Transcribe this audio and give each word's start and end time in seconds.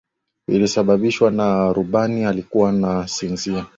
ilisababishwa 0.47 1.31
na 1.31 1.73
rubani 1.73 2.25
alikuwa 2.25 2.69
ana 2.69 3.07
sinzia 3.07 3.65